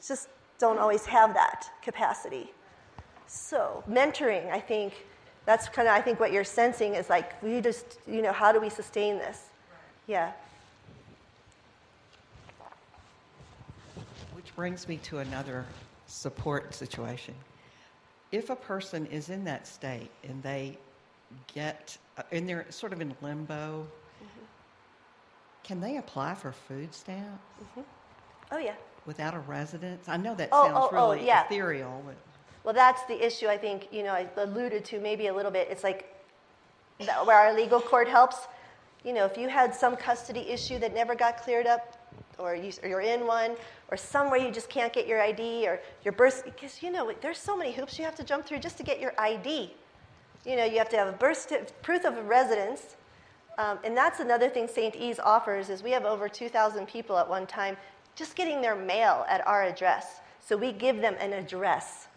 [0.07, 2.53] just don't always have that capacity.
[3.27, 4.95] So, mentoring, I think
[5.45, 8.53] that's kind of, I think what you're sensing is like, we just, you know, how
[8.53, 9.51] do we sustain this?
[10.07, 10.33] Yeah.
[14.33, 15.67] Which brings me to another
[16.07, 17.35] support situation.
[18.31, 20.77] If a person is in that state and they
[21.55, 23.87] get, uh, and they're sort of in limbo,
[25.65, 27.43] can they apply for food stamps
[28.51, 28.75] Oh, yeah.
[29.07, 30.09] without a residence?
[30.09, 31.45] I know that Oh, sounds oh, oh, really yeah.
[31.45, 32.17] ethereal, but
[32.65, 35.69] Well, that's the issue I think, you know, I alluded to maybe a little bit.
[35.71, 36.15] It's like
[37.25, 38.47] where our legal court helps.
[39.05, 41.98] You know, if you had some custody issue that never got cleared up,
[42.39, 43.57] or, you, you're in one,
[43.91, 47.39] or somewhere you just can't get your ID, or your birth, because, you know, there's
[47.39, 49.73] so many hoops you have to jump through just to get your ID.
[50.47, 52.97] You know, you have to have a birth proof of residence.
[53.59, 54.95] Um, and that's another thing St.
[54.95, 57.77] E's offers is we have over 2,000 people at one time
[58.15, 60.21] just getting their mail at our address.
[60.41, 62.09] So we give them an address.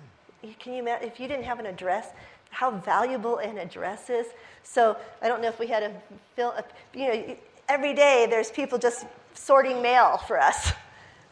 [0.59, 2.09] Can you imagine if you didn't have an address,
[2.49, 4.27] how valuable an address is?
[4.63, 5.93] So I don't know if we had a,
[6.35, 7.35] fill, a you know,
[7.69, 10.73] every day there's people just sorting mail for us.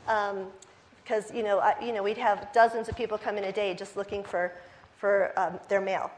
[0.05, 3.97] Because, you, know, you know, we'd have dozens of people come in a day just
[3.97, 4.51] looking for,
[4.97, 6.12] for um, their mail.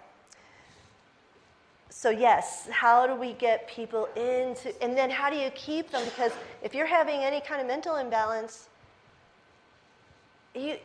[1.89, 6.03] So, yes, how do we get people into, and then how do you keep them?
[6.05, 6.31] Because
[6.63, 8.69] if you're having any kind of mental imbalance,
[10.55, 10.77] you,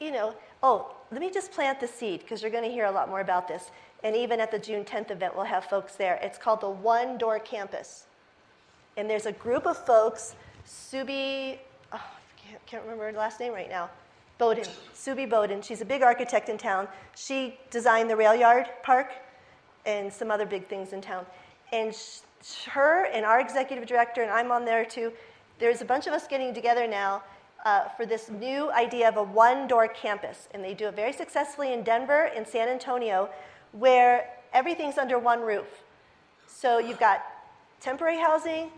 [0.00, 2.90] you know, oh, let me just plant the seed because you're going to hear a
[2.90, 3.70] lot more about this.
[4.02, 6.18] And even at the June 10th event, we'll have folks there.
[6.22, 8.06] It's called the One Door Campus.
[8.96, 10.34] And there's a group of folks,
[10.66, 11.58] Suby,
[11.92, 13.88] oh, I can't, can't remember her last name right now,
[14.38, 15.62] Bowden, Suby Bowden.
[15.62, 16.88] She's a big architect in town.
[17.16, 19.12] She designed the rail yard park
[19.86, 21.24] and some other big things in town.
[21.72, 22.20] And sh-
[22.66, 25.12] her and our executive director, and I'm on there too,
[25.58, 27.22] there's a bunch of us getting together now
[27.64, 30.48] uh, for this new idea of a one door campus.
[30.52, 33.30] And they do it very successfully in Denver and San Antonio,
[33.72, 35.82] where everything's under one roof.
[36.46, 37.22] So you've got
[37.82, 38.70] temporary housing,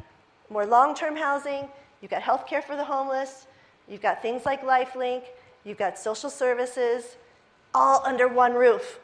[0.50, 1.68] more long term housing,
[2.00, 3.46] you've got health care for the homeless,
[3.86, 5.24] you've got things like Lifelink,
[5.64, 7.16] you've got social services,
[7.74, 8.98] all under one roof.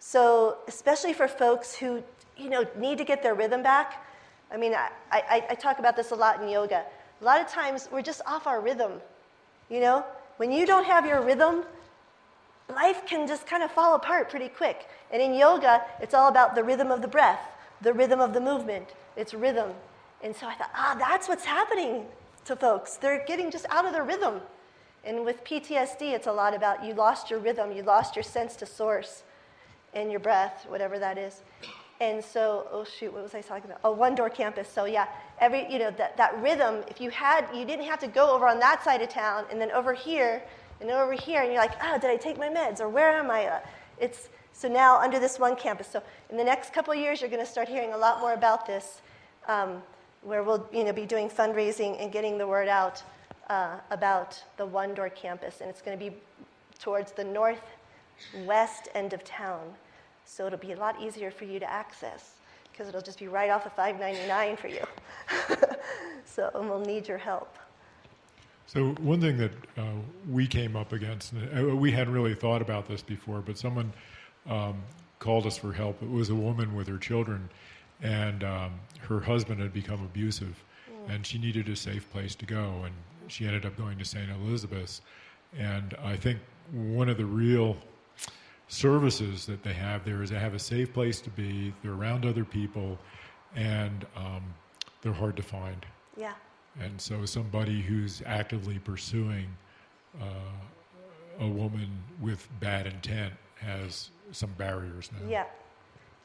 [0.00, 2.02] So, especially for folks who
[2.36, 4.04] you know need to get their rhythm back.
[4.50, 6.84] I mean, I, I, I talk about this a lot in yoga.
[7.20, 8.92] A lot of times we're just off our rhythm.
[9.68, 10.04] You know,
[10.38, 11.64] when you don't have your rhythm,
[12.68, 14.88] life can just kind of fall apart pretty quick.
[15.12, 17.40] And in yoga, it's all about the rhythm of the breath,
[17.80, 18.94] the rhythm of the movement.
[19.16, 19.72] It's rhythm.
[20.22, 22.06] And so I thought, ah, that's what's happening
[22.44, 22.96] to folks.
[22.96, 24.40] They're getting just out of their rhythm.
[25.04, 28.56] And with PTSD, it's a lot about you lost your rhythm, you lost your sense
[28.56, 29.22] to source
[29.94, 31.40] and your breath, whatever that is.
[32.00, 33.80] And so, oh shoot, what was I talking about?
[33.84, 34.68] Oh, one door campus.
[34.68, 35.06] So yeah,
[35.38, 36.82] every you know that, that rhythm.
[36.88, 39.60] If you had, you didn't have to go over on that side of town and
[39.60, 40.42] then over here
[40.80, 43.30] and over here, and you're like, oh, did I take my meds or where am
[43.30, 43.46] I?
[43.46, 43.60] Uh,
[43.98, 45.88] it's so now under this one campus.
[45.88, 48.66] So in the next couple years, you're going to start hearing a lot more about
[48.66, 49.00] this,
[49.48, 49.82] um,
[50.22, 53.02] where we'll you know be doing fundraising and getting the word out
[53.48, 56.16] uh, about the one door campus, and it's going to be
[56.78, 59.60] towards the northwest end of town.
[60.24, 62.34] So it'll be a lot easier for you to access
[62.70, 64.84] because it'll just be right off of 599 for you.
[66.24, 67.58] so we'll need your help.
[68.66, 69.82] So one thing that uh,
[70.30, 73.92] we came up against, uh, we hadn't really thought about this before, but someone
[74.48, 74.82] um,
[75.18, 76.02] called us for help.
[76.02, 77.48] It was a woman with her children,
[78.02, 81.14] and um, her husband had become abusive, Mm.
[81.14, 82.94] and she needed a safe place to go, and
[83.28, 84.28] she ended up going to St.
[84.30, 85.02] Elizabeth's.
[85.56, 86.38] And I think
[86.72, 87.76] one of the real
[88.68, 92.24] services that they have there is they have a safe place to be, they're around
[92.24, 92.98] other people,
[93.56, 94.42] and um,
[95.02, 95.84] they're hard to find.
[96.16, 96.32] Yeah.
[96.80, 99.46] And so, somebody who's actively pursuing
[100.20, 100.24] uh,
[101.40, 101.88] a woman
[102.20, 105.28] with bad intent has some barriers now.
[105.28, 105.44] Yeah.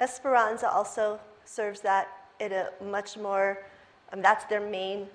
[0.02, 2.08] Esperanza also serves that
[2.40, 3.64] in a much more,
[4.12, 5.08] um, that's their main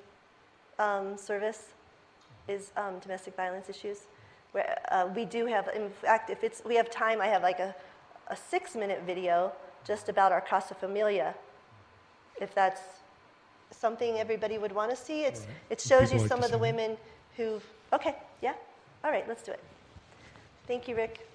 [0.78, 1.68] um, service,
[2.48, 4.06] is um, domestic violence issues.
[4.52, 7.60] Where uh, we do have, in fact, if it's, we have time, I have like
[7.60, 7.74] a,
[8.28, 9.52] a six minute video
[9.84, 11.34] just about our Casa Familia,
[12.40, 12.80] if that's
[13.70, 15.22] something everybody would want to see.
[15.22, 16.96] It's, It shows you some to of the women
[17.36, 18.54] who've, okay, yeah?
[19.04, 19.62] All right, let's do it.
[20.66, 21.29] Thank you, Rick.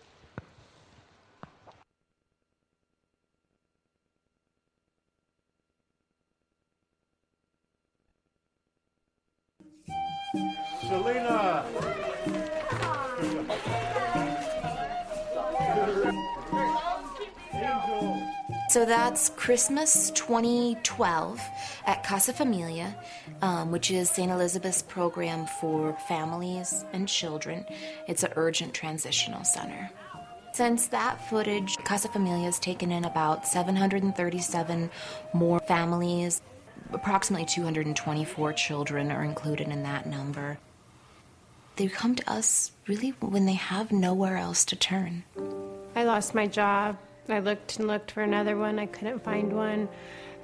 [10.88, 11.66] Selena!
[18.70, 21.40] So that's Christmas 2012
[21.86, 22.94] at Casa Familia,
[23.42, 24.30] um, which is St.
[24.30, 27.66] Elizabeth's program for families and children.
[28.08, 29.90] It's an urgent transitional center.
[30.52, 34.90] Since that footage, Casa Familia has taken in about 737
[35.34, 36.42] more families.
[36.94, 40.58] Approximately 224 children are included in that number.
[41.76, 45.24] they come to us really when they have nowhere else to turn.
[45.96, 46.98] I lost my job.
[47.28, 48.80] I looked and looked for another one.
[48.80, 49.90] I couldn't find one.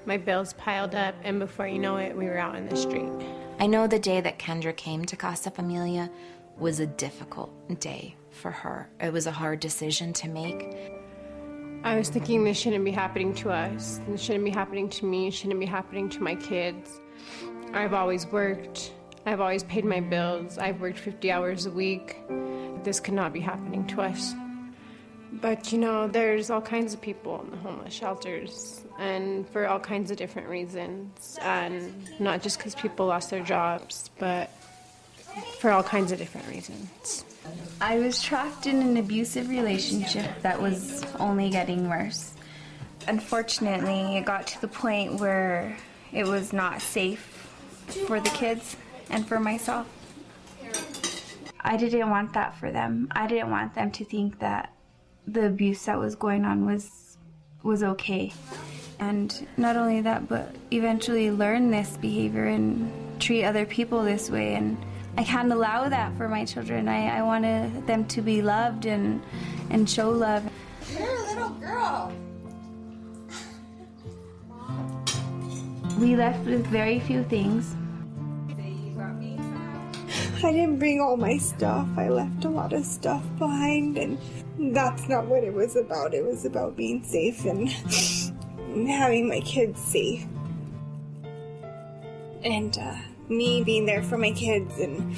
[0.05, 3.11] My bills piled up, and before you know it, we were out in the street.
[3.59, 6.09] I know the day that Kendra came to Casa Familia
[6.57, 8.89] was a difficult day for her.
[8.99, 10.75] It was a hard decision to make.
[11.83, 13.99] I was thinking this shouldn't be happening to us.
[14.07, 15.27] This shouldn't be happening to me.
[15.27, 17.01] It shouldn't be happening to my kids.
[17.73, 18.93] I've always worked.
[19.25, 20.59] I've always paid my bills.
[20.59, 22.17] I've worked 50 hours a week.
[22.83, 24.33] This could not be happening to us.
[25.33, 29.79] But you know, there's all kinds of people in the homeless shelters, and for all
[29.79, 31.39] kinds of different reasons.
[31.41, 34.51] And not just because people lost their jobs, but
[35.59, 37.25] for all kinds of different reasons.
[37.79, 42.33] I was trapped in an abusive relationship that was only getting worse.
[43.07, 45.75] Unfortunately, it got to the point where
[46.11, 47.19] it was not safe
[48.05, 48.75] for the kids
[49.09, 49.87] and for myself.
[51.59, 53.07] I didn't want that for them.
[53.11, 54.73] I didn't want them to think that
[55.27, 57.17] the abuse that was going on was
[57.63, 58.33] was okay.
[58.99, 64.55] And not only that, but eventually learn this behavior and treat other people this way
[64.55, 64.77] and
[65.17, 66.87] I can't allow that for my children.
[66.87, 69.21] I, I wanted them to be loved and
[69.69, 70.49] and show love.
[70.97, 72.13] You're a little girl.
[75.99, 77.75] We left with very few things.
[80.43, 81.87] I didn't bring all my stuff.
[81.97, 84.17] I left a lot of stuff behind, and
[84.75, 86.15] that's not what it was about.
[86.15, 87.69] It was about being safe and
[88.89, 90.25] having my kids safe.
[92.43, 92.95] And uh,
[93.29, 95.15] me being there for my kids and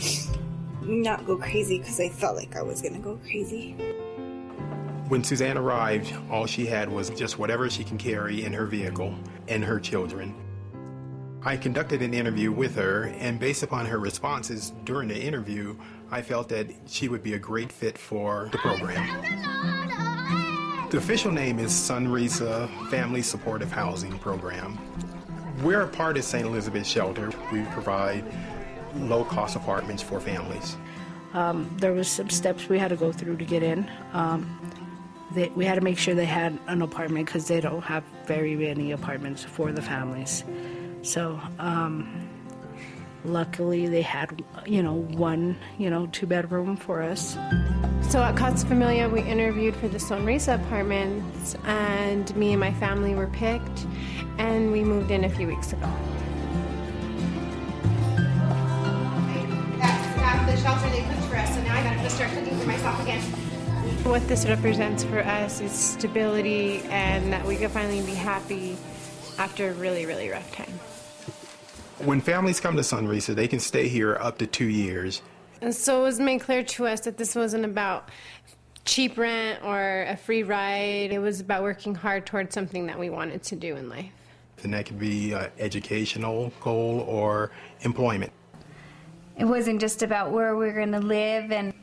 [0.82, 3.74] not go crazy because I felt like I was going to go crazy.
[5.08, 9.16] When Suzanne arrived, all she had was just whatever she can carry in her vehicle
[9.48, 10.36] and her children.
[11.46, 15.76] I conducted an interview with her, and based upon her responses during the interview,
[16.10, 19.04] I felt that she would be a great fit for the program.
[20.90, 24.80] The official name is Sonrisa Family Supportive Housing Program.
[25.62, 26.46] We're a part of St.
[26.46, 27.32] Elizabeth Shelter.
[27.52, 28.24] We provide
[28.96, 30.78] low-cost apartments for families.
[31.34, 33.90] Um, there was some steps we had to go through to get in.
[34.14, 34.60] Um,
[35.34, 38.56] they, we had to make sure they had an apartment because they don't have very
[38.56, 40.44] many apartments for the families.
[41.02, 42.30] So, um,
[43.26, 47.36] luckily, they had, you know, one, you know, two bedroom for us.
[48.14, 53.16] So at Casa Familia, we interviewed for the Sonrisa apartments, and me and my family
[53.16, 53.88] were picked,
[54.38, 55.92] and we moved in a few weeks ago.
[59.80, 63.02] That's the shelter they cooked for us, so now I gotta start cooking for myself
[63.02, 63.24] again.
[64.04, 68.78] What this represents for us is stability and that we can finally be happy
[69.40, 70.80] after a really, really rough time.
[72.06, 75.24] When families come to Sonrisa, they can stay here up to two years.
[75.64, 78.10] And so it was made clear to us that this wasn't about
[78.84, 81.14] cheap rent or a free ride.
[81.14, 84.12] It was about working hard towards something that we wanted to do in life.
[84.62, 88.34] And that could be an educational goal or employment.
[89.38, 91.74] It wasn't just about where we are going to live and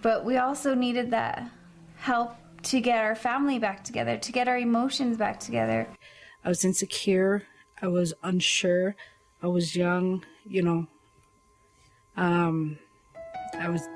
[0.00, 1.48] but we also needed that
[1.96, 5.86] help to get our family back together, to get our emotions back together.
[6.44, 7.42] I was insecure.
[7.82, 8.96] I was unsure.
[9.42, 10.86] I was young, you know.
[12.16, 12.78] Um,
[13.58, 13.88] I was,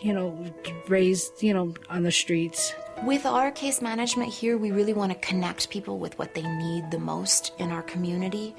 [0.00, 0.46] you know,
[0.88, 2.74] raised, you know, on the streets.
[3.04, 6.90] With our case management here, we really want to connect people with what they need
[6.90, 8.54] the most in our community.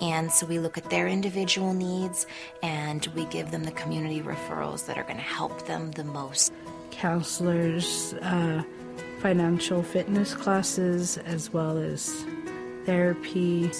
[0.00, 2.26] And so we look at their individual needs
[2.62, 6.52] and we give them the community referrals that are going to help them the most.
[6.90, 8.62] Counselors, uh,
[9.20, 12.24] financial fitness classes, as well as
[12.86, 13.70] therapy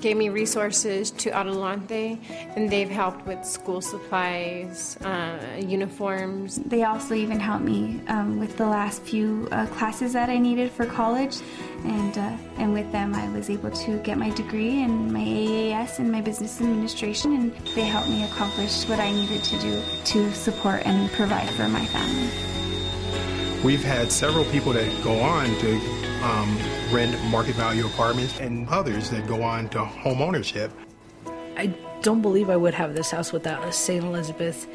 [0.00, 2.18] gave me resources to Adelante,
[2.56, 6.56] and they've helped with school supplies, uh, uniforms.
[6.56, 10.70] They also even helped me um, with the last few uh, classes that I needed
[10.70, 11.38] for college,
[11.84, 15.98] and uh, and with them I was able to get my degree and my AAS
[15.98, 20.32] and my business administration, and they helped me accomplish what I needed to do to
[20.32, 22.69] support and provide for my family.
[23.62, 25.76] We've had several people that go on to
[26.22, 26.58] um,
[26.90, 30.72] rent market value apartments and others that go on to home ownership.
[31.58, 31.66] I
[32.00, 34.02] don't believe I would have this house without St.
[34.02, 34.66] Elizabeth.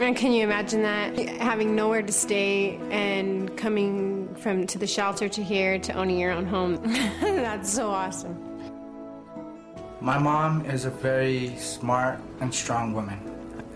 [0.00, 1.16] And can you imagine that?
[1.16, 6.32] Having nowhere to stay and coming from to the shelter to here to owning your
[6.32, 6.82] own home.
[7.20, 8.36] That's so awesome.
[10.00, 13.20] My mom is a very smart and strong woman,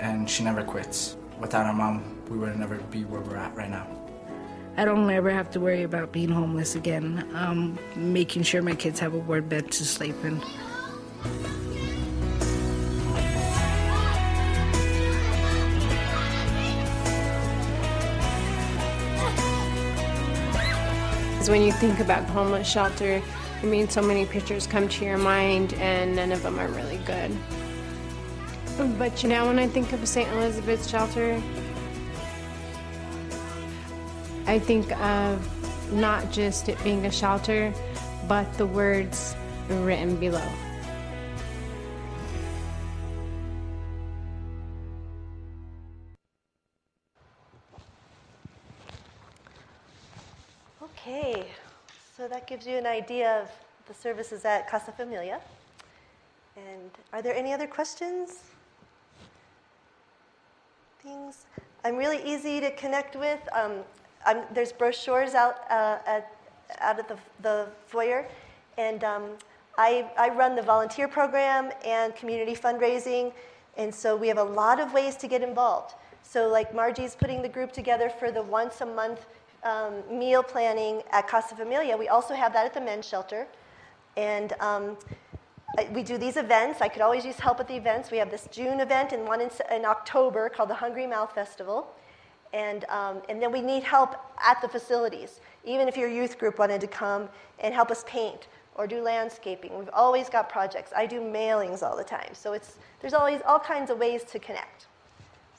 [0.00, 1.16] and she never quits.
[1.38, 4.01] Without our mom, we would never be where we're at right now.
[4.76, 8.98] I don't ever have to worry about being homeless again, um, making sure my kids
[9.00, 10.40] have a warm bed to sleep in.
[21.48, 23.20] When you think about homeless shelter,
[23.62, 26.96] I mean, so many pictures come to your mind, and none of them are really
[27.04, 27.36] good.
[28.98, 30.26] But you know, when I think of St.
[30.30, 31.42] Elizabeth's Shelter,
[34.46, 37.72] I think of not just it being a shelter,
[38.26, 39.36] but the words
[39.68, 40.46] written below.
[50.82, 51.46] Okay,
[52.16, 53.48] so that gives you an idea of
[53.86, 55.40] the services at Casa Familia.
[56.56, 58.40] And are there any other questions?
[61.02, 61.46] Things?
[61.84, 63.40] I'm really easy to connect with.
[63.52, 63.72] Um,
[64.52, 66.36] There's brochures out uh, at,
[66.80, 68.26] out at the, the foyer,
[68.78, 69.30] and um,
[69.78, 73.32] I, I run the volunteer program and community fundraising,
[73.76, 75.94] and so we have a lot of ways to get involved.
[76.22, 79.26] So, like Margie's putting the group together for the once a month
[79.64, 81.96] um, meal planning at Casa Familia.
[81.96, 83.46] We also have that at the men's shelter.
[84.16, 84.96] And um,
[85.92, 86.80] we do these events.
[86.80, 88.10] I could always use help at the events.
[88.10, 91.94] We have this June event and one in, in October called the Hungry Mouth Festival.
[92.52, 95.40] And, um, and then we need help at the facilities.
[95.64, 97.28] Even if your youth group wanted to come
[97.58, 100.92] and help us paint or do landscaping, we've always got projects.
[100.94, 102.34] I do mailings all the time.
[102.34, 104.86] So it's, there's always all kinds of ways to connect.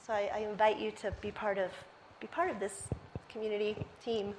[0.06, 1.72] So I, I invite you to be part of,
[2.20, 2.88] be part of this
[3.30, 4.36] community team.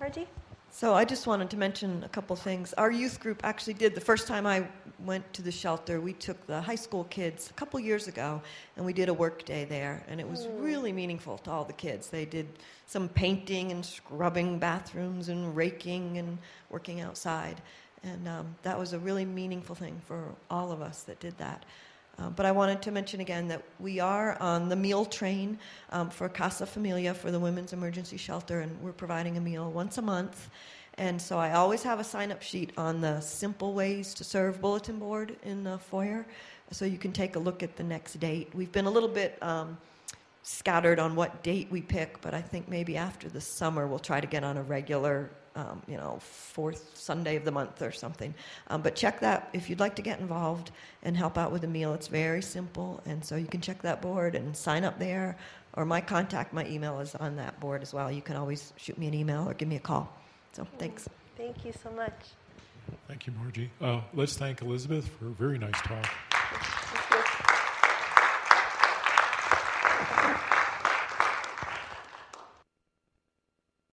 [0.00, 0.26] Margie?
[0.74, 2.72] So I just wanted to mention a couple things.
[2.72, 4.66] Our youth group actually did the first time I
[5.04, 6.00] went to the shelter.
[6.00, 8.40] We took the high school kids a couple years ago,
[8.76, 11.74] and we did a work day there, and it was really meaningful to all the
[11.74, 12.08] kids.
[12.08, 12.48] They did
[12.86, 16.38] some painting and scrubbing bathrooms and raking and
[16.70, 17.60] working outside,
[18.02, 21.66] and um, that was a really meaningful thing for all of us that did that.
[22.18, 25.58] Uh, but I wanted to mention again that we are on the meal train
[25.90, 29.98] um, for Casa Familia for the Women's Emergency Shelter, and we're providing a meal once
[29.98, 30.50] a month.
[30.98, 34.60] And so I always have a sign up sheet on the Simple Ways to Serve
[34.60, 36.26] bulletin board in the foyer,
[36.70, 38.50] so you can take a look at the next date.
[38.54, 39.78] We've been a little bit um,
[40.42, 44.20] scattered on what date we pick, but I think maybe after the summer we'll try
[44.20, 48.34] to get on a regular, um, you know, fourth Sunday of the month or something.
[48.68, 50.70] Um, but check that if you'd like to get involved
[51.02, 51.94] and help out with a meal.
[51.94, 55.36] It's very simple, and so you can check that board and sign up there.
[55.74, 58.10] Or my contact, my email is on that board as well.
[58.10, 60.12] You can always shoot me an email or give me a call.
[60.52, 61.08] So thanks.
[61.36, 62.12] Thank you so much.
[63.08, 63.70] Thank you, Margie.
[63.80, 66.08] Uh, let's thank Elizabeth for a very nice talk.